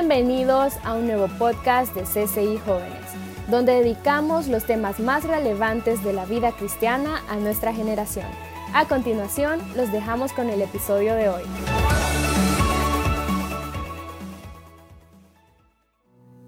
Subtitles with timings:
[0.00, 3.04] Bienvenidos a un nuevo podcast de CCI Jóvenes,
[3.48, 8.24] donde dedicamos los temas más relevantes de la vida cristiana a nuestra generación.
[8.72, 11.42] A continuación, los dejamos con el episodio de hoy.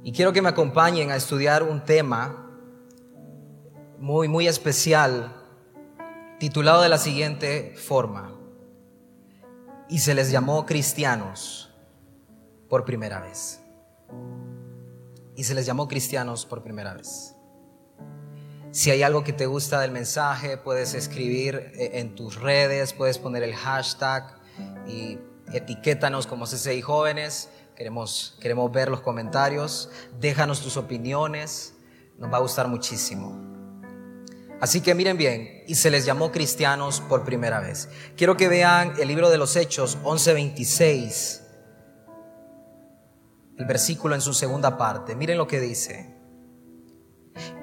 [0.03, 2.51] Y quiero que me acompañen a estudiar un tema
[3.99, 5.31] muy, muy especial,
[6.39, 8.33] titulado de la siguiente forma.
[9.91, 11.72] Y se les llamó cristianos
[12.73, 13.61] por primera vez.
[15.37, 17.35] Y se les llamó cristianos por primera vez.
[18.71, 23.19] Si hay algo que te gusta del mensaje, puedes escribir eh, en tus redes, puedes
[23.19, 24.39] poner el hashtag
[24.89, 25.19] y
[25.53, 27.51] etiquétanos como CCI Jóvenes.
[27.77, 29.91] Queremos, queremos ver los comentarios.
[30.19, 31.75] Déjanos tus opiniones.
[32.17, 33.39] Nos va a gustar muchísimo.
[34.63, 37.91] Así que miren bien, y se les llamó cristianos por primera vez.
[38.17, 41.42] Quiero que vean el libro de los Hechos 11:26
[43.59, 45.15] el versículo en su segunda parte.
[45.15, 46.15] Miren lo que dice.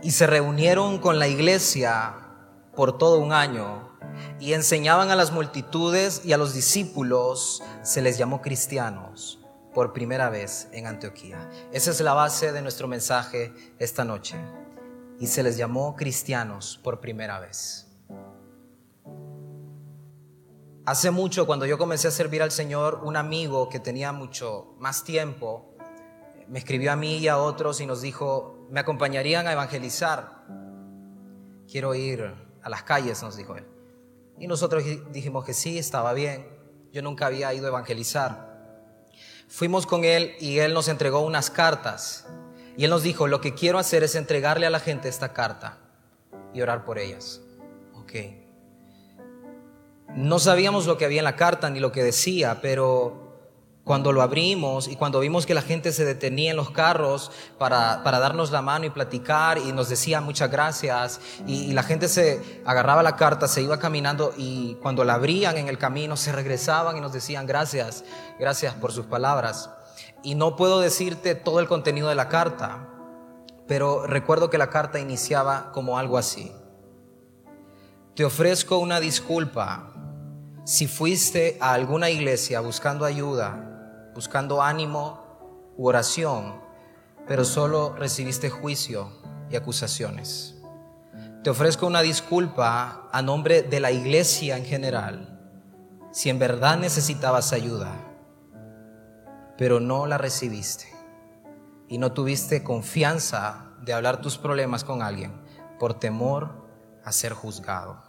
[0.02, 2.16] Y se reunieron con la iglesia
[2.76, 3.90] por todo un año
[4.40, 9.40] y enseñaban a las multitudes y a los discípulos, se les llamó cristianos
[9.74, 11.50] por primera vez en Antioquía.
[11.72, 14.38] Esa es la base de nuestro mensaje esta noche.
[15.20, 17.88] Y se les llamó cristianos por primera vez.
[20.86, 25.04] Hace mucho, cuando yo comencé a servir al Señor, un amigo que tenía mucho más
[25.04, 25.69] tiempo,
[26.50, 30.46] me escribió a mí y a otros y nos dijo, ¿me acompañarían a evangelizar?
[31.70, 32.34] Quiero ir
[32.64, 33.66] a las calles, nos dijo él.
[34.40, 36.48] Y nosotros dijimos que sí, estaba bien.
[36.92, 38.50] Yo nunca había ido a evangelizar.
[39.48, 42.28] Fuimos con él y él nos entregó unas cartas.
[42.78, 45.78] Y él nos dijo, lo que quiero hacer es entregarle a la gente esta carta
[46.54, 47.42] y orar por ellas.
[47.94, 48.14] Ok.
[50.16, 53.29] No sabíamos lo que había en la carta ni lo que decía, pero
[53.90, 58.04] cuando lo abrimos y cuando vimos que la gente se detenía en los carros para,
[58.04, 63.02] darnos la mano y platicar y nos decía muchas gracias y, la gente se agarraba
[63.02, 67.02] la carta, se iba caminando y cuando la abrían en el camino se regresaban y
[67.02, 68.04] nos decían gracias,
[68.40, 69.72] gracias por sus palabras.
[70.22, 72.88] Y no puedo decirte todo el contenido de la carta,
[73.68, 76.52] pero recuerdo que la carta iniciaba como algo así.
[78.14, 79.94] Te ofrezco una disculpa
[80.64, 83.66] si fuiste a alguna iglesia buscando ayuda
[84.20, 86.60] buscando ánimo u oración,
[87.26, 89.10] pero solo recibiste juicio
[89.50, 90.58] y acusaciones.
[91.42, 95.40] Te ofrezco una disculpa a nombre de la iglesia en general,
[96.12, 97.94] si en verdad necesitabas ayuda,
[99.58, 100.94] pero no la recibiste
[101.88, 105.32] y no tuviste confianza de hablar tus problemas con alguien
[105.80, 106.68] por temor
[107.06, 108.04] a ser juzgado.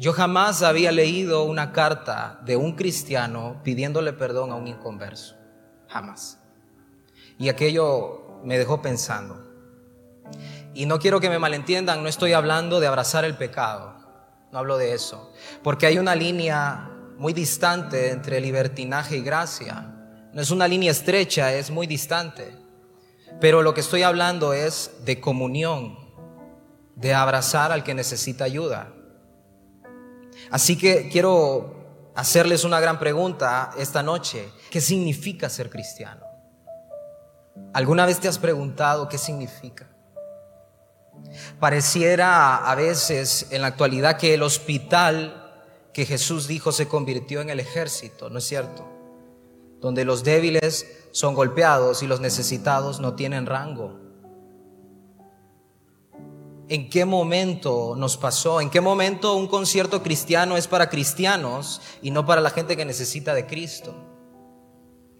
[0.00, 5.36] Yo jamás había leído una carta de un cristiano pidiéndole perdón a un inconverso.
[5.88, 6.38] Jamás.
[7.36, 9.46] Y aquello me dejó pensando.
[10.72, 13.94] Y no quiero que me malentiendan, no estoy hablando de abrazar el pecado.
[14.50, 15.34] No hablo de eso.
[15.62, 19.82] Porque hay una línea muy distante entre libertinaje y gracia.
[20.32, 22.56] No es una línea estrecha, es muy distante.
[23.38, 25.98] Pero lo que estoy hablando es de comunión,
[26.96, 28.94] de abrazar al que necesita ayuda.
[30.50, 34.50] Así que quiero hacerles una gran pregunta esta noche.
[34.70, 36.24] ¿Qué significa ser cristiano?
[37.72, 39.88] ¿Alguna vez te has preguntado qué significa?
[41.58, 45.36] Pareciera a veces en la actualidad que el hospital
[45.92, 48.88] que Jesús dijo se convirtió en el ejército, ¿no es cierto?
[49.80, 54.09] Donde los débiles son golpeados y los necesitados no tienen rango
[56.70, 62.12] en qué momento nos pasó, en qué momento un concierto cristiano es para cristianos y
[62.12, 63.92] no para la gente que necesita de Cristo.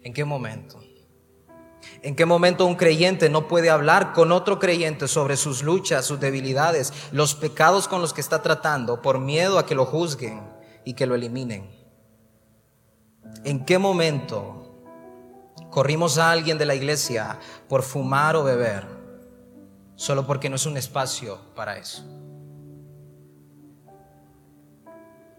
[0.05, 0.81] ¿En qué momento?
[2.03, 6.21] ¿En qué momento un creyente no puede hablar con otro creyente sobre sus luchas, sus
[6.21, 10.41] debilidades, los pecados con los que está tratando por miedo a que lo juzguen
[10.84, 11.69] y que lo eliminen?
[13.43, 14.85] ¿En qué momento
[15.69, 19.00] corrimos a alguien de la iglesia por fumar o beber?
[20.00, 22.02] Solo porque no es un espacio para eso.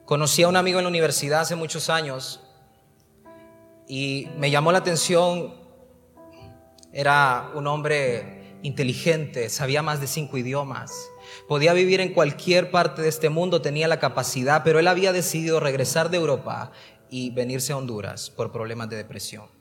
[0.06, 2.42] Conocí a un amigo en la universidad hace muchos años
[3.88, 5.56] y me llamó la atención,
[6.94, 11.10] era un hombre inteligente, sabía más de cinco idiomas,
[11.48, 15.60] podía vivir en cualquier parte de este mundo, tenía la capacidad, pero él había decidido
[15.60, 16.72] regresar de Europa
[17.10, 19.61] y venirse a Honduras por problemas de depresión.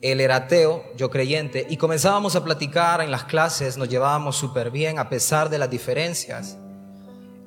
[0.00, 4.70] Él era ateo, yo creyente, y comenzábamos a platicar en las clases, nos llevábamos súper
[4.70, 6.56] bien a pesar de las diferencias.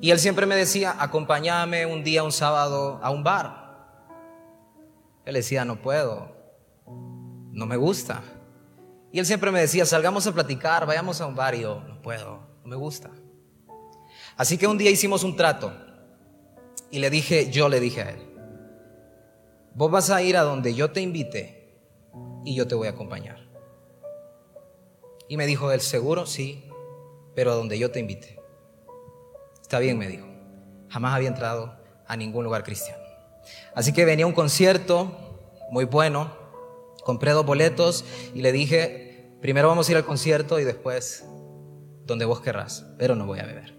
[0.02, 3.62] Y él siempre me decía, acompáñame un día, un sábado, a un bar.
[5.24, 6.36] Él decía, no puedo,
[7.52, 8.22] no me gusta.
[9.12, 11.54] Y él siempre me decía, salgamos a platicar, vayamos a un bar.
[11.54, 13.10] Y yo, no puedo, no me gusta.
[14.36, 15.72] Así que un día hicimos un trato.
[16.90, 18.18] Y le dije, yo le dije a él,
[19.74, 21.61] vos vas a ir a donde yo te invite
[22.44, 23.48] y yo te voy a acompañar.
[25.28, 26.68] Y me dijo él, seguro, sí,
[27.34, 28.38] pero a donde yo te invite.
[29.60, 30.26] Está bien, me dijo.
[30.88, 33.02] Jamás había entrado a ningún lugar cristiano.
[33.74, 35.10] Así que venía un concierto
[35.70, 36.36] muy bueno,
[37.02, 38.04] compré dos boletos
[38.34, 41.24] y le dije, primero vamos a ir al concierto y después
[42.04, 43.74] donde vos querrás, pero no voy a beber.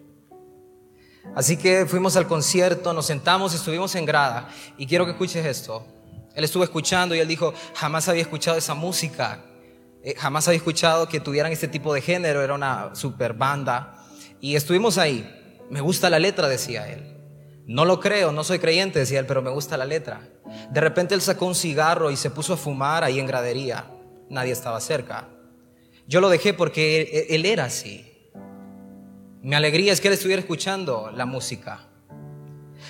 [1.36, 5.86] Así que fuimos al concierto, nos sentamos, estuvimos en grada y quiero que escuches esto.
[6.36, 9.46] Él estuvo escuchando y él dijo, jamás había escuchado esa música,
[10.04, 14.04] eh, jamás había escuchado que tuvieran este tipo de género, era una super banda.
[14.42, 15.30] Y estuvimos ahí.
[15.70, 17.18] Me gusta la letra, decía él.
[17.66, 20.30] No lo creo, no soy creyente, decía él, pero me gusta la letra.
[20.70, 23.86] De repente él sacó un cigarro y se puso a fumar ahí en gradería.
[24.30, 25.30] Nadie estaba cerca.
[26.06, 28.30] Yo lo dejé porque él, era así.
[29.42, 31.88] Mi alegría es que él estuviera escuchando la música.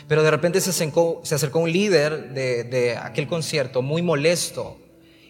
[0.07, 4.77] Pero de repente se acercó, un líder de, de aquel concierto muy molesto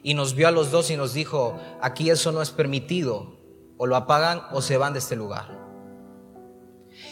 [0.02, 3.38] y nos vio a los dos y nos dijo, aquí eso no es permitido,
[3.78, 5.58] o lo apagan o se van de este lugar.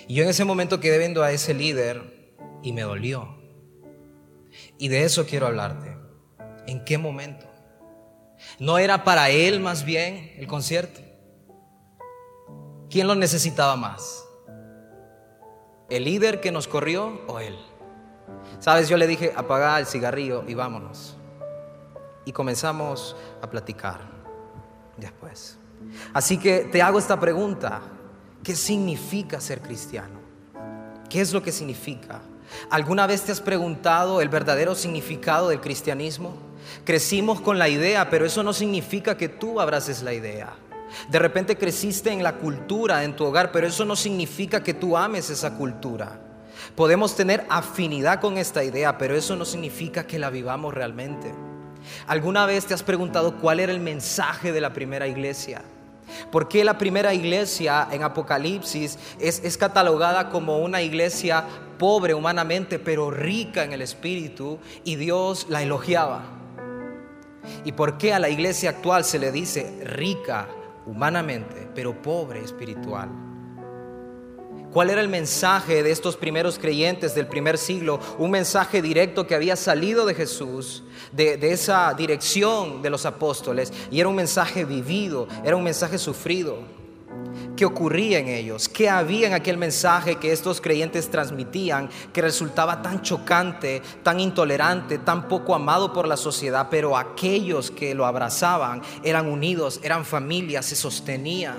[0.08, 3.38] Y yo en ese momento quedé viendo a ese líder y me dolió.
[4.78, 5.96] Y de eso quiero hablarte.
[6.68, 7.46] ¿En qué momento?
[8.60, 11.00] ¿No era para él más bien el concierto?
[12.90, 14.25] ¿Quién lo necesitaba más?
[15.92, 17.54] ¿El líder que nos corrió o él?
[18.60, 21.18] Sabes, yo le dije, apaga el cigarrillo y vámonos.
[22.24, 24.00] Y comenzamos a platicar
[24.96, 25.58] después.
[26.14, 27.82] Así que te hago esta pregunta.
[28.42, 30.22] ¿Qué significa ser cristiano?
[31.10, 32.22] ¿Qué es lo que significa?
[32.70, 36.38] ¿Alguna vez te has preguntado el verdadero significado del cristianismo?
[36.86, 40.54] Crecimos con la idea, pero eso no significa que tú abraces la idea.
[41.10, 44.98] De repente creciste en la cultura en tu hogar, pero eso no significa que tú
[44.98, 46.20] ames esa cultura.
[46.76, 51.34] Podemos tener afinidad con esta idea, pero eso no significa que la vivamos realmente.
[52.08, 55.62] ¿Alguna vez te has preguntado cuál era el mensaje de la primera iglesia?
[56.32, 61.46] ¿Por qué la primera iglesia en Apocalipsis es, catalogada como una iglesia
[61.78, 66.24] pobre humanamente, pero rica en el espíritu y Dios la elogiaba?
[67.66, 70.48] ¿Y por qué a la iglesia actual se le dice rica
[70.86, 73.10] humanamente, pero pobre espiritual?
[74.72, 78.00] ¿Cuál era el mensaje de estos primeros creyentes del primer siglo?
[78.18, 84.00] Un mensaje directo que había salido de Jesús, de, esa dirección de los apóstoles, y
[84.00, 86.60] era un mensaje vivido, era un mensaje sufrido.
[87.62, 88.68] ¿Qué ocurría en ellos?
[88.68, 94.98] ¿Qué había en aquel mensaje que estos creyentes transmitían que resultaba tan chocante, tan intolerante,
[94.98, 96.69] tan poco amado por la sociedad?
[96.72, 101.54] Pero aquellos que lo abrazaban eran unidos, eran familias, se sostenían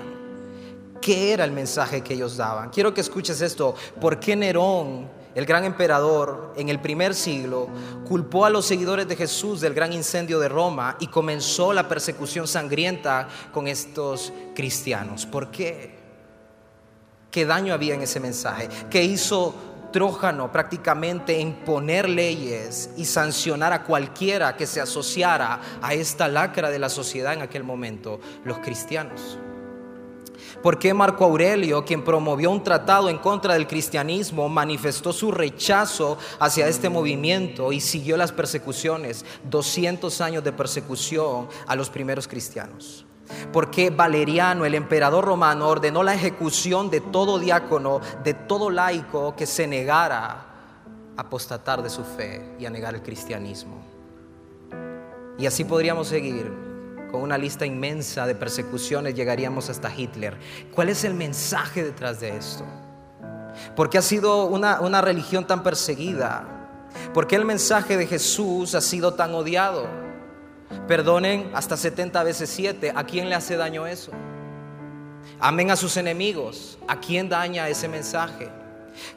[1.01, 2.69] qué era el mensaje que ellos daban.
[2.69, 3.73] Quiero que escuches esto.
[4.01, 7.67] ¿Por qué Nerón, el gran emperador, en el primer siglo,
[8.07, 12.47] culpó a los seguidores de Jesús del gran incendio de Roma y comenzó la persecución
[12.47, 15.25] sangrienta con estos cristianos?
[15.25, 15.99] ¿Por qué?
[17.31, 18.69] ¿Qué daño había en ese mensaje?
[18.89, 19.55] ¿Qué hizo
[19.93, 26.71] Trójano prácticamente en poner leyes y sancionar a cualquiera que se asociara a esta lacra
[26.71, 29.37] de la sociedad en aquel momento, los cristianos.
[30.61, 36.17] ¿Por qué Marco Aurelio, quien promovió un tratado en contra del cristianismo, manifestó su rechazo
[36.39, 43.05] hacia este movimiento y siguió las persecuciones, 200 años de persecución a los primeros cristianos?
[43.51, 49.35] ¿Por qué Valeriano, el emperador romano, ordenó la ejecución de todo diácono, de todo laico
[49.35, 50.45] que se negara
[51.15, 53.81] a apostatar de su fe y a negar el cristianismo?
[55.37, 56.72] Y así podríamos seguir
[57.13, 60.35] con una lista inmensa de persecuciones llegaríamos hasta Hitler.
[60.73, 62.65] ¿Cuál es el mensaje detrás de esto?
[63.75, 66.43] ¿Por qué ha sido una, una religión tan perseguida?
[67.13, 69.85] ¿Por qué el mensaje de Jesús ha sido tan odiado?
[70.87, 72.93] Perdonen hasta 70 veces 7.
[72.95, 74.11] ¿A quién le hace daño eso?
[75.39, 76.79] Amen a sus enemigos.
[76.87, 78.49] ¿A quién daña ese mensaje?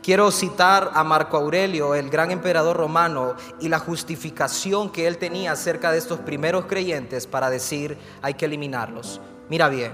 [0.03, 5.53] Quiero citar a Marco Aurelio, el gran emperador romano, y la justificación que él tenía
[5.53, 9.21] acerca de estos primeros creyentes para decir hay que eliminarlos.
[9.49, 9.93] Mira bien,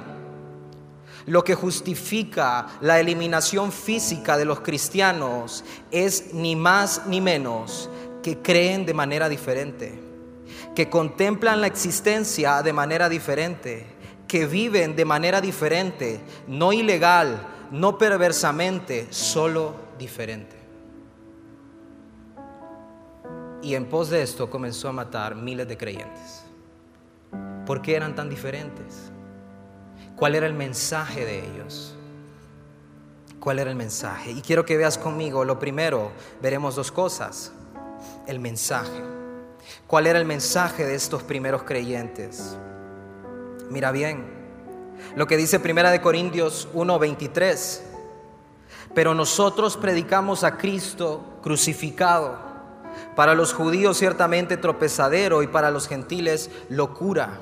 [1.27, 7.91] lo que justifica la eliminación física de los cristianos es ni más ni menos
[8.23, 10.01] que creen de manera diferente,
[10.75, 13.87] que contemplan la existencia de manera diferente,
[14.27, 20.57] que viven de manera diferente, no ilegal, no perversamente, solo diferente.
[23.62, 26.45] Y en pos de esto comenzó a matar miles de creyentes.
[27.64, 29.11] ¿Por qué eran tan diferentes?
[30.17, 31.97] ¿Cuál era el mensaje de ellos?
[33.41, 34.33] ¿Cuál era el mensaje?
[34.33, 36.12] Y quiero que veas conmigo, lo primero,
[36.43, 37.52] veremos dos cosas.
[38.26, 39.02] El mensaje.
[39.87, 42.57] ¿Cuál era el mensaje de estos primeros creyentes?
[43.71, 44.41] Mira bien,
[45.16, 47.82] lo que dice Primera de Corintios 1:23.
[48.94, 52.37] Pero nosotros predicamos a Cristo crucificado,
[53.16, 57.40] para los judíos ciertamente tropezadero y para los gentiles locura.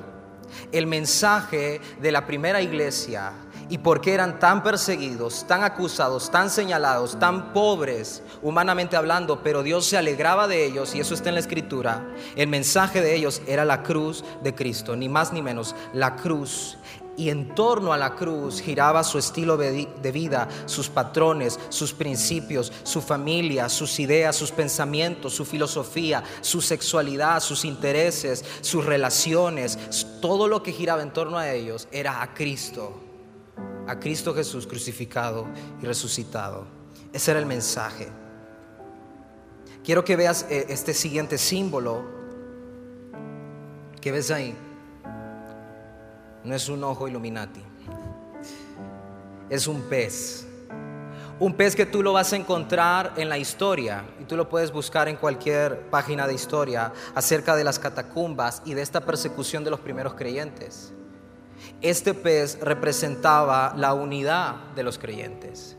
[0.71, 3.33] El mensaje de la primera iglesia
[3.71, 9.63] y por qué eran tan perseguidos, tan acusados, tan señalados, tan pobres, humanamente hablando, pero
[9.63, 12.05] Dios se alegraba de ellos, y eso está en la escritura.
[12.35, 16.77] El mensaje de ellos era la cruz de Cristo, ni más ni menos, la cruz.
[17.17, 22.71] Y en torno a la cruz giraba su estilo de vida, sus patrones, sus principios,
[22.83, 29.77] su familia, sus ideas, sus pensamientos, su filosofía, su sexualidad, sus intereses, sus relaciones.
[30.21, 33.01] Todo lo que giraba en torno a ellos era a Cristo
[33.87, 35.47] a Cristo Jesús crucificado
[35.81, 36.65] y resucitado.
[37.11, 38.07] Ese era el mensaje.
[39.83, 42.05] Quiero que veas eh, este siguiente símbolo
[43.99, 44.55] que ves ahí.
[46.43, 47.63] No es un ojo Illuminati,
[49.49, 50.47] es un pez.
[51.39, 54.71] Un pez que tú lo vas a encontrar en la historia y tú lo puedes
[54.71, 59.71] buscar en cualquier página de historia acerca de las catacumbas y de esta persecución de
[59.71, 60.93] los primeros creyentes.
[61.81, 65.77] Este pez representaba la unidad de los creyentes.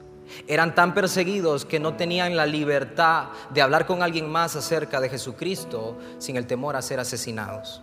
[0.48, 5.08] Eran tan perseguidos que no tenían la libertad de hablar con alguien más acerca de
[5.08, 7.82] Jesucristo sin el temor a ser asesinados.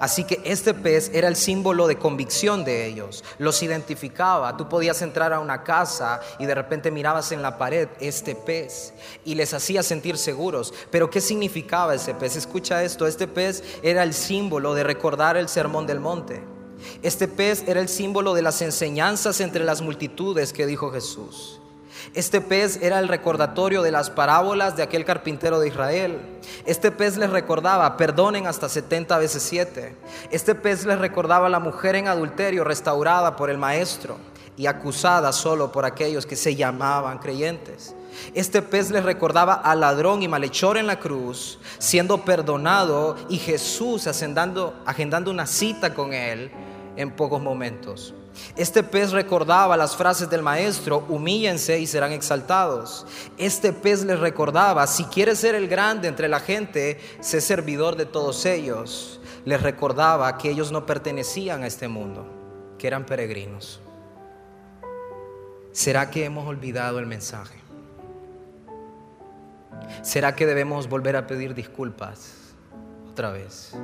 [0.00, 4.56] Así que este pez era el símbolo de convicción de ellos, los identificaba.
[4.56, 8.92] Tú podías entrar a una casa y de repente mirabas en la pared este pez
[9.24, 10.72] y les hacía sentir seguros.
[10.90, 12.36] Pero ¿qué significaba ese pez?
[12.36, 16.42] Escucha esto, este pez era el símbolo de recordar el sermón del monte.
[17.02, 21.57] Este pez era el símbolo de las enseñanzas entre las multitudes que dijo Jesús.
[22.14, 26.18] Este pez era el recordatorio de las parábolas de aquel carpintero de Israel.
[26.64, 29.94] Este pez les recordaba, perdonen hasta 70 veces 7.
[30.30, 34.16] Este pez les recordaba a la mujer en adulterio restaurada por el maestro
[34.56, 37.94] y acusada solo por aquellos que se llamaban creyentes.
[38.34, 44.06] Este pez les recordaba al ladrón y malhechor en la cruz, siendo perdonado y Jesús
[44.06, 46.50] agendando, agendando una cita con él
[46.96, 48.14] en pocos momentos.
[48.56, 53.06] Este pez recordaba las frases del maestro, humíllense y serán exaltados.
[53.36, 58.06] Este pez les recordaba, si quieres ser el grande entre la gente, sé servidor de
[58.06, 59.20] todos ellos.
[59.44, 62.26] Les recordaba que ellos no pertenecían a este mundo,
[62.78, 63.80] que eran peregrinos.
[65.72, 67.58] ¿Será que hemos olvidado el mensaje?
[70.02, 72.34] ¿Será que debemos volver a pedir disculpas
[73.10, 73.74] otra vez?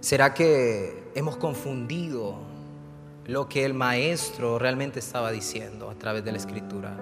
[0.00, 2.38] ¿Será que hemos confundido
[3.26, 6.96] lo que el maestro realmente estaba diciendo a través de la escritura?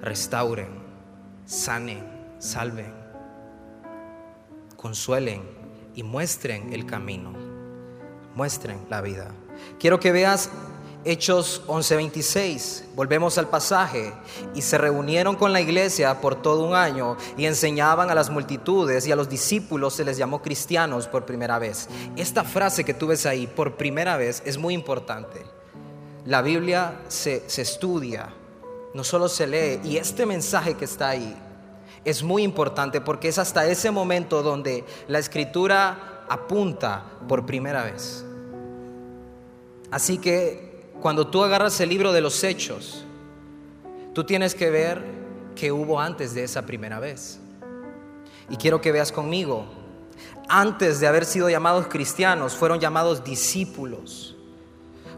[0.00, 0.70] Restauren,
[1.44, 2.04] sanen,
[2.38, 2.92] salven,
[4.76, 5.42] consuelen
[5.94, 7.32] y muestren el camino,
[8.34, 9.32] muestren la vida.
[9.78, 10.50] Quiero que veas
[11.02, 14.12] Hechos 11:26, volvemos al pasaje,
[14.54, 19.06] y se reunieron con la iglesia por todo un año y enseñaban a las multitudes
[19.06, 21.88] y a los discípulos se les llamó cristianos por primera vez.
[22.16, 25.42] Esta frase que tú ves ahí, por primera vez, es muy importante.
[26.26, 28.34] La Biblia se, se estudia,
[28.92, 31.34] no solo se lee, y este mensaje que está ahí
[32.04, 38.22] es muy importante porque es hasta ese momento donde la escritura apunta por primera vez.
[39.90, 40.69] Así que
[41.00, 43.04] cuando tú agarras el libro de los hechos,
[44.14, 45.02] tú tienes que ver
[45.54, 47.40] qué hubo antes de esa primera vez.
[48.48, 49.66] Y quiero que veas conmigo,
[50.48, 54.36] antes de haber sido llamados cristianos, fueron llamados discípulos,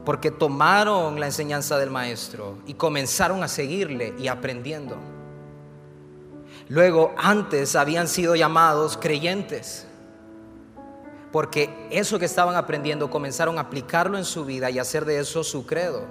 [0.05, 4.97] porque tomaron la enseñanza del maestro y comenzaron a seguirle y aprendiendo.
[6.69, 9.87] Luego, antes habían sido llamados creyentes
[11.33, 15.43] porque eso que estaban aprendiendo comenzaron a aplicarlo en su vida y hacer de eso
[15.43, 16.05] su credo.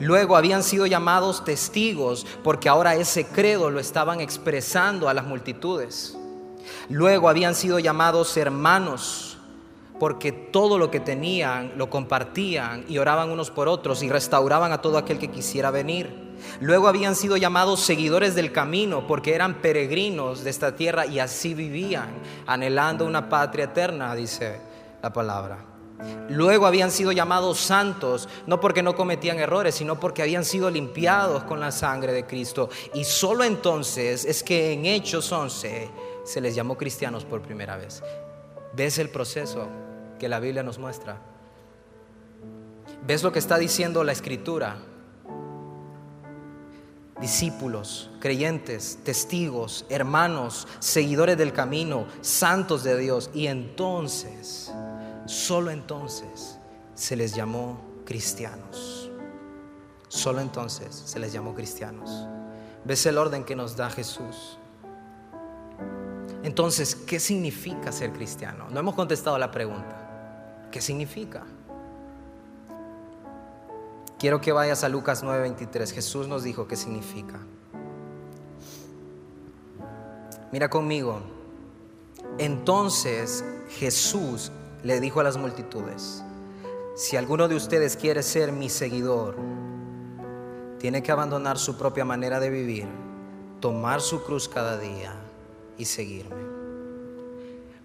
[0.00, 6.16] Luego habían sido llamados testigos porque ahora ese credo lo estaban expresando a las multitudes.
[6.88, 9.38] Luego habían sido llamados hermanos
[9.98, 14.80] porque todo lo que tenían lo compartían y oraban unos por otros y restauraban a
[14.80, 16.25] todo aquel que quisiera venir.
[16.60, 21.54] Luego habían sido llamados seguidores del camino porque eran peregrinos de esta tierra y así
[21.54, 22.08] vivían,
[22.46, 24.60] anhelando una patria eterna, dice
[25.02, 25.58] la palabra.
[26.28, 31.44] Luego habían sido llamados santos, no porque no cometían errores, sino porque habían sido limpiados
[31.44, 32.68] con la sangre de Cristo.
[32.92, 35.90] Y solo entonces es que en Hechos 11
[36.24, 38.02] se les llamó cristianos por primera vez.
[38.74, 39.68] ¿Ves el proceso?
[40.18, 41.18] que la Biblia nos muestra.
[43.06, 44.78] ¿Ves lo que está diciendo la escritura?
[47.20, 53.30] Discípulos, creyentes, testigos, hermanos, seguidores del camino, santos de Dios.
[53.32, 54.72] Y entonces,
[55.26, 56.58] solo entonces,
[56.94, 59.10] se les llamó cristianos.
[60.08, 62.26] Solo entonces se les llamó cristianos.
[62.84, 64.58] ¿Ves el orden que nos da Jesús?
[66.42, 68.68] Entonces, ¿qué significa ser cristiano?
[68.70, 70.68] No hemos contestado la pregunta.
[70.70, 71.44] ¿Qué significa?
[74.18, 75.92] Quiero que vayas a Lucas 9:23.
[75.92, 77.38] Jesús nos dijo qué significa.
[80.52, 81.20] Mira conmigo.
[82.38, 86.22] Entonces Jesús le dijo a las multitudes,
[86.94, 89.36] si alguno de ustedes quiere ser mi seguidor,
[90.78, 92.86] tiene que abandonar su propia manera de vivir,
[93.60, 95.14] tomar su cruz cada día
[95.76, 96.44] y seguirme.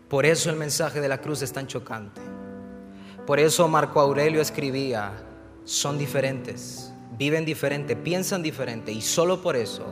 [0.08, 2.22] Por eso el mensaje de la cruz es tan chocante.
[3.26, 5.14] Por eso Marco Aurelio escribía,
[5.64, 9.86] son diferentes, viven diferente, piensan diferente y solo por eso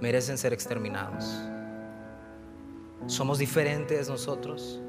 [0.00, 1.24] merecen ser exterminados.
[3.06, 4.80] ¿Somos diferentes nosotros?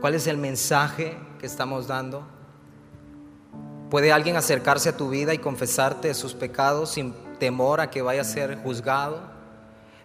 [0.00, 2.26] ¿Cuál es el mensaje que estamos dando?
[3.90, 8.22] ¿Puede alguien acercarse a tu vida y confesarte sus pecados sin temor a que vaya
[8.22, 9.20] a ser juzgado?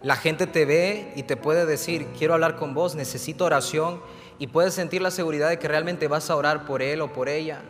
[0.02, 4.00] La gente te ve y te puede decir, quiero hablar con vos, necesito oración
[4.38, 7.28] y puedes sentir la seguridad de que realmente vas a orar por él o por
[7.28, 7.62] ella.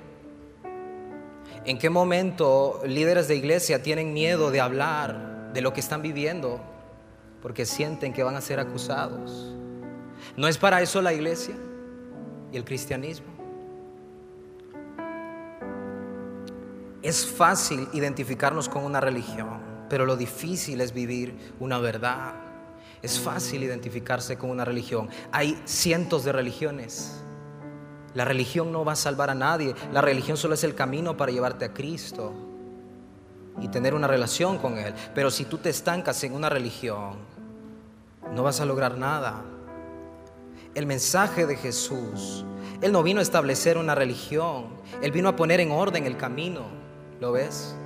[1.69, 6.59] ¿En qué momento líderes de iglesia tienen miedo de hablar de lo que están viviendo
[7.43, 9.55] porque sienten que van a ser acusados?
[10.35, 11.55] ¿No es para eso la iglesia
[12.51, 13.27] y el cristianismo?
[17.03, 19.61] Es fácil identificarnos con una religión,
[19.91, 22.33] pero lo difícil es vivir una verdad.
[23.03, 25.11] Es fácil identificarse con una religión.
[25.33, 27.23] Hay cientos de religiones.
[28.19, 29.77] La religión no va a salvar a nadie.
[29.93, 32.33] La religión solo es el camino para llevarte a Cristo
[33.63, 34.93] y tener una relación con Él.
[35.15, 37.13] Pero si tú te estancas en una religión,
[38.35, 39.45] no vas a lograr nada.
[40.75, 42.45] El mensaje de Jesús,
[42.81, 44.67] Él no vino a establecer una religión,
[45.01, 46.63] Él vino a poner en orden el camino.
[47.21, 47.77] ¿Lo ves?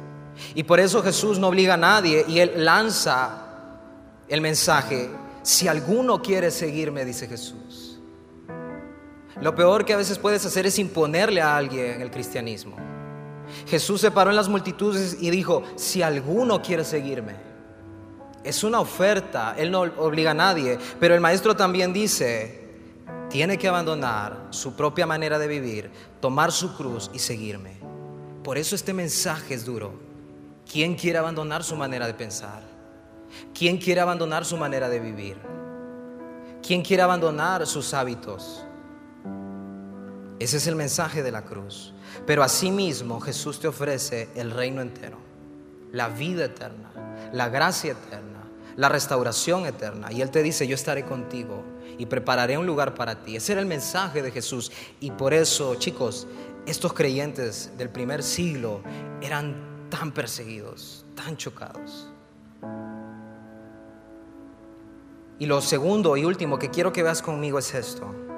[0.54, 3.48] Y por eso Jesús no obliga a nadie y Él lanza
[4.30, 5.10] el mensaje.
[5.42, 7.81] Si alguno quiere seguirme, dice Jesús
[9.42, 12.76] lo peor que a veces puedes hacer es imponerle a alguien el cristianismo.
[13.66, 17.34] Jesús se paró en las multitudes y dijo, si alguno quiere seguirme,
[18.44, 22.62] es una oferta, Él no obliga a nadie, pero el maestro también dice,
[23.30, 27.80] tiene que abandonar su propia manera de vivir, tomar su cruz y seguirme.
[28.44, 29.92] Por eso este mensaje es duro.
[30.70, 32.62] ¿Quién quiere abandonar su manera de pensar?
[33.52, 35.36] ¿Quién quiere abandonar su manera de vivir?
[36.64, 38.64] ¿Quién quiere abandonar sus hábitos?
[40.42, 41.94] Ese es el mensaje de la cruz.
[42.26, 45.18] Pero asimismo Jesús te ofrece el reino entero,
[45.92, 46.90] la vida eterna,
[47.32, 48.42] la gracia eterna,
[48.74, 50.10] la restauración eterna.
[50.10, 51.62] Y Él te dice, yo estaré contigo
[51.96, 53.36] y prepararé un lugar para ti.
[53.36, 54.72] Ese era el mensaje de Jesús.
[54.98, 56.26] Y por eso, chicos,
[56.66, 58.82] estos creyentes del primer siglo
[59.20, 62.08] eran tan perseguidos, tan chocados.
[65.38, 68.31] Y lo segundo y último que quiero que veas conmigo es esto.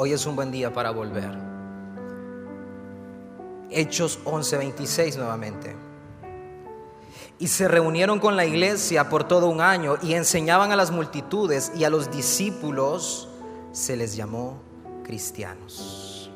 [0.00, 1.28] Hoy es un buen día para volver.
[3.68, 5.74] Hechos 11:26 nuevamente.
[7.40, 11.72] Y se reunieron con la iglesia por todo un año y enseñaban a las multitudes
[11.76, 13.28] y a los discípulos
[13.72, 14.60] se les llamó
[15.02, 16.30] cristianos.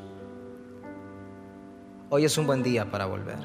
[2.09, 3.39] Hoy es un buen día para volver.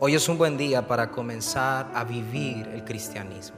[0.00, 3.56] Hoy es un buen día para comenzar a vivir el cristianismo.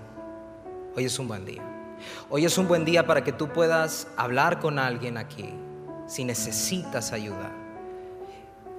[0.97, 1.80] Hoy es un buen día.
[2.29, 5.55] Hoy es un buen día para que tú puedas hablar con alguien aquí
[6.07, 7.53] si necesitas ayuda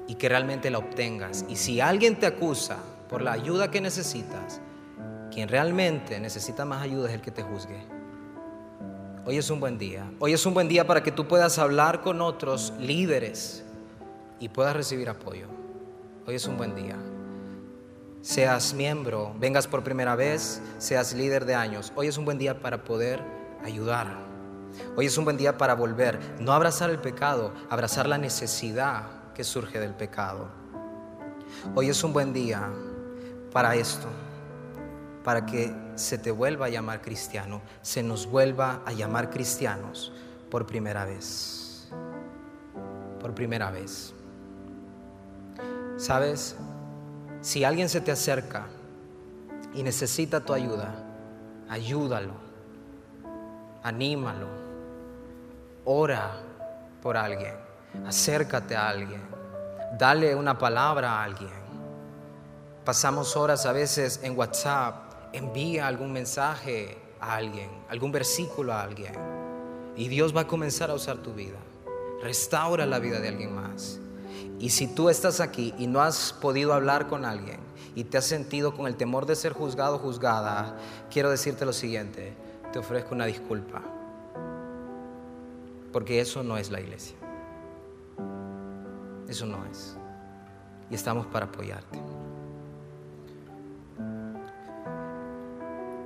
[0.07, 1.45] y que realmente la obtengas.
[1.47, 2.77] Y si alguien te acusa
[3.09, 4.61] por la ayuda que necesitas,
[5.31, 7.81] quien realmente necesita más ayuda es el que te juzgue.
[9.25, 10.11] Hoy es un buen día.
[10.19, 13.63] Hoy es un buen día para que tú puedas hablar con otros líderes
[14.39, 15.47] y puedas recibir apoyo.
[16.25, 16.97] Hoy es un buen día
[18.21, 21.91] seas miembro, vengas por primera vez, seas líder de años.
[21.95, 23.21] Hoy es un buen día para poder
[23.63, 24.07] ayudar.
[24.95, 29.43] Hoy es un buen día para volver, no abrazar el pecado, abrazar la necesidad que
[29.43, 30.49] surge del pecado.
[31.75, 32.69] Hoy es un buen día
[33.51, 34.07] para esto,
[35.23, 40.13] para que se te vuelva a llamar cristiano, se nos vuelva a llamar cristianos
[40.49, 41.89] por primera vez.
[43.19, 44.13] Por primera vez.
[45.97, 46.55] ¿Sabes?
[47.41, 48.67] Si alguien se te acerca
[49.73, 50.93] y necesita tu ayuda,
[51.69, 52.33] ayúdalo,
[53.81, 54.47] anímalo,
[55.85, 56.31] ora
[57.01, 57.55] por alguien.
[58.05, 59.21] Acércate a alguien.
[59.97, 61.49] Dale una palabra a alguien.
[62.85, 65.11] Pasamos horas a veces en WhatsApp.
[65.33, 69.13] Envía algún mensaje a alguien, algún versículo a alguien.
[69.95, 71.57] Y Dios va a comenzar a usar tu vida.
[72.21, 73.99] Restaura la vida de alguien más.
[74.61, 77.59] Y si tú estás aquí y no has podido hablar con alguien
[77.95, 80.77] y te has sentido con el temor de ser juzgado o juzgada,
[81.09, 82.35] quiero decirte lo siguiente,
[82.71, 83.81] te ofrezco una disculpa.
[85.91, 87.15] Porque eso no es la iglesia.
[89.27, 89.97] Eso no es.
[90.91, 91.99] Y estamos para apoyarte.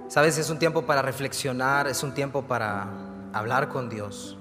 [0.08, 2.88] Sabes, es un tiempo para reflexionar, es un tiempo para
[3.34, 4.38] hablar con Dios.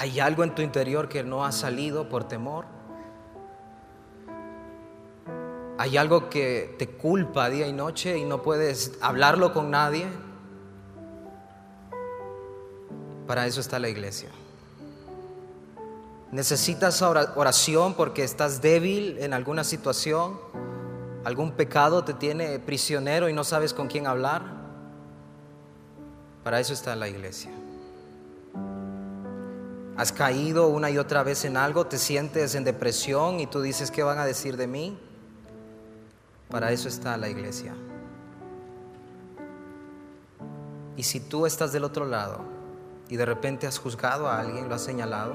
[0.00, 2.64] ¿Hay algo en tu interior que no ha salido por temor?
[5.76, 10.06] ¿Hay algo que te culpa día y noche y no puedes hablarlo con nadie?
[13.26, 14.30] Para eso está la iglesia.
[16.32, 20.40] ¿Necesitas oración porque estás débil en alguna situación?
[21.24, 24.40] ¿Algún pecado te tiene prisionero y no sabes con quién hablar?
[26.42, 27.50] Para eso está la iglesia.
[30.00, 31.86] ¿Has caído una y otra vez en algo?
[31.86, 34.98] ¿Te sientes en depresión y tú dices, ¿qué van a decir de mí?
[36.48, 37.74] Para eso está la iglesia.
[40.96, 42.40] Y si tú estás del otro lado,
[43.10, 45.34] y de repente has juzgado a alguien, lo has señalado.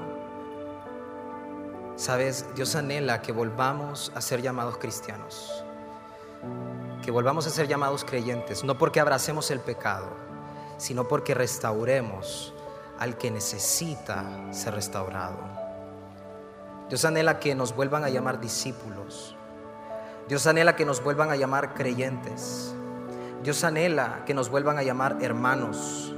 [1.94, 5.64] Sabes, Dios anhela que volvamos a ser llamados cristianos,
[7.04, 10.08] que volvamos a ser llamados creyentes, no porque abracemos el pecado,
[10.76, 12.52] sino porque restauremos
[12.98, 15.38] al que necesita ser restaurado.
[16.88, 19.36] Dios anhela que nos vuelvan a llamar discípulos.
[20.28, 22.74] Dios anhela que nos vuelvan a llamar creyentes.
[23.42, 26.14] Dios anhela que nos vuelvan a llamar hermanos.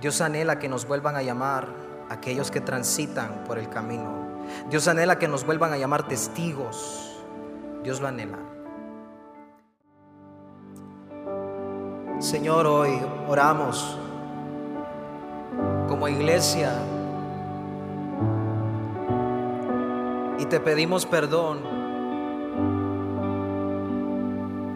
[0.00, 1.68] Dios anhela que nos vuelvan a llamar
[2.08, 4.30] aquellos que transitan por el camino.
[4.68, 7.22] Dios anhela que nos vuelvan a llamar testigos.
[7.82, 8.38] Dios lo anhela.
[12.20, 13.98] Señor, hoy oramos
[16.00, 16.72] como iglesia
[20.38, 21.58] y te pedimos perdón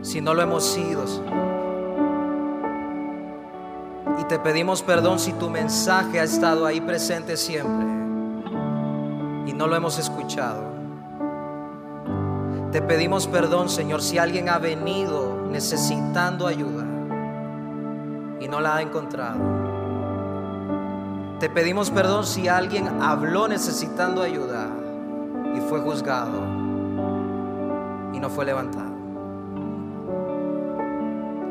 [0.03, 1.05] si no lo hemos sido
[4.29, 7.87] te pedimos perdón si tu mensaje ha estado ahí presente siempre
[9.47, 10.63] y no lo hemos escuchado.
[12.73, 16.85] Te pedimos perdón, Señor, si alguien ha venido necesitando ayuda
[18.41, 19.74] y no la ha encontrado.
[21.45, 24.67] Te pedimos perdón si alguien habló necesitando ayuda
[25.55, 26.41] y fue juzgado
[28.15, 28.95] y no fue levantado.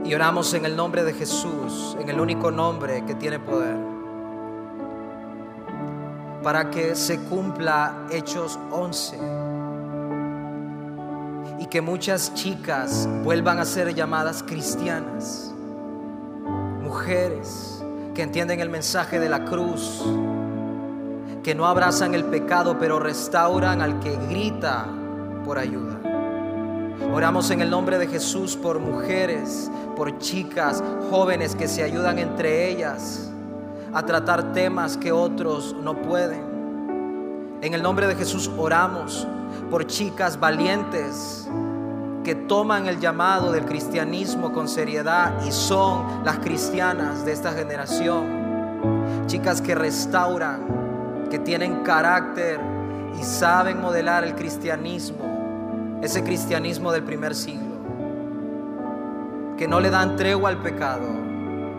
[0.03, 3.77] Y oramos en el nombre de Jesús, en el único nombre que tiene poder,
[6.41, 9.19] para que se cumpla Hechos 11
[11.60, 15.53] y que muchas chicas vuelvan a ser llamadas cristianas,
[16.82, 17.72] mujeres
[18.13, 20.04] que entienden el mensaje de la cruz,
[21.43, 24.88] que no abrazan el pecado, pero restauran al que grita
[25.43, 25.99] por ayuda.
[27.13, 32.69] Oramos en el nombre de Jesús por mujeres, por chicas, jóvenes que se ayudan entre
[32.69, 33.30] ellas
[33.93, 36.41] a tratar temas que otros no pueden.
[37.62, 39.28] En el nombre de Jesús oramos
[39.69, 41.47] por chicas valientes
[42.23, 49.23] que toman el llamado del cristianismo con seriedad y son las cristianas de esta generación.
[49.27, 52.59] Chicas que restauran, que tienen carácter
[53.19, 55.33] y saben modelar el cristianismo
[56.03, 57.77] ese cristianismo del primer siglo,
[59.57, 61.07] que no le dan tregua al pecado,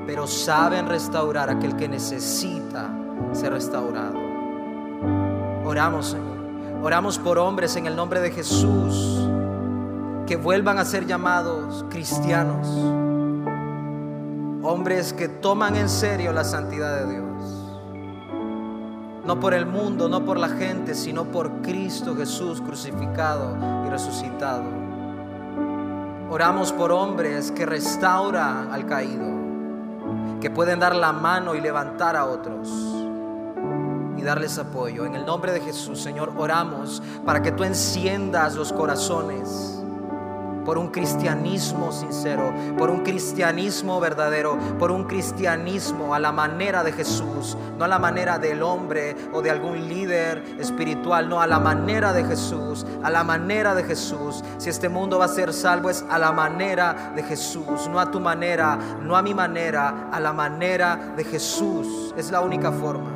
[0.06, 2.88] pero saben restaurar a aquel que necesita
[3.32, 4.18] ser restaurado.
[5.62, 6.38] Oramos, Señor.
[6.82, 9.23] Oramos por hombres en el nombre de Jesús
[10.26, 12.66] que vuelvan a ser llamados cristianos.
[14.62, 17.24] Hombres que toman en serio la santidad de Dios
[19.24, 23.56] no por el mundo, no por la gente, sino por Cristo Jesús crucificado
[23.86, 24.64] y resucitado.
[26.30, 29.26] Oramos por hombres que restauran al caído,
[30.40, 32.68] que pueden dar la mano y levantar a otros
[34.16, 35.06] y darles apoyo.
[35.06, 39.82] En el nombre de Jesús, Señor, oramos para que tú enciendas los corazones
[40.64, 46.92] por un cristianismo sincero, por un cristianismo verdadero, por un cristianismo a la manera de
[46.92, 51.58] Jesús, no a la manera del hombre o de algún líder espiritual, no a la
[51.58, 54.42] manera de Jesús, a la manera de Jesús.
[54.58, 58.10] Si este mundo va a ser salvo es a la manera de Jesús, no a
[58.10, 62.14] tu manera, no a mi manera, a la manera de Jesús.
[62.16, 63.10] Es la única forma.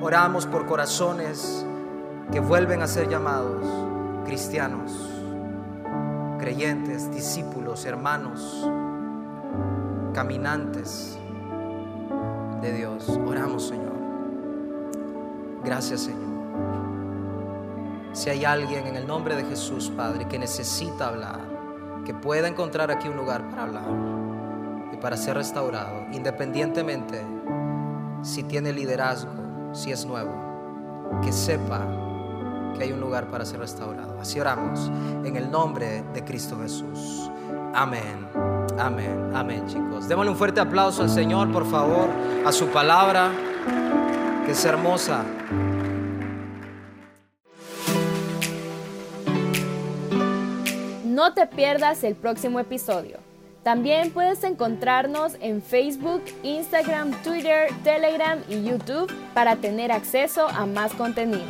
[0.00, 1.64] Oramos por corazones
[2.30, 3.64] que vuelven a ser llamados
[4.24, 5.05] cristianos
[6.38, 8.68] creyentes, discípulos, hermanos,
[10.12, 11.18] caminantes
[12.60, 13.08] de Dios.
[13.26, 13.96] Oramos, Señor.
[15.64, 16.26] Gracias, Señor.
[18.12, 21.40] Si hay alguien en el nombre de Jesús, Padre, que necesita hablar,
[22.04, 23.84] que pueda encontrar aquí un lugar para hablar
[24.92, 27.22] y para ser restaurado, independientemente
[28.22, 30.32] si tiene liderazgo, si es nuevo,
[31.22, 32.05] que sepa
[32.76, 34.18] que hay un lugar para ser restaurado.
[34.20, 34.90] Así oramos
[35.24, 37.30] en el nombre de Cristo Jesús.
[37.74, 38.26] Amén.
[38.78, 39.30] Amén.
[39.34, 40.08] Amén, chicos.
[40.08, 42.08] Démosle un fuerte aplauso al Señor, por favor,
[42.44, 43.30] a su palabra,
[44.44, 45.24] que es hermosa.
[51.04, 53.18] No te pierdas el próximo episodio.
[53.62, 60.92] También puedes encontrarnos en Facebook, Instagram, Twitter, Telegram y YouTube para tener acceso a más
[60.92, 61.42] contenido.